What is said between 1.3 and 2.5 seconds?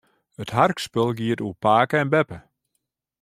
oer pake en beppe.